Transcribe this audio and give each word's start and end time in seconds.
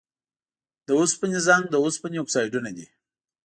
د 0.87 0.89
اوسپنې 0.99 1.39
زنګ 1.47 1.63
د 1.69 1.75
اوسپنې 1.83 2.17
اکسایدونه 2.21 2.69
دي. 2.77 2.85